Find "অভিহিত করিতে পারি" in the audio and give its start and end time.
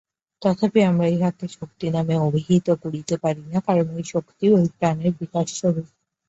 2.27-3.43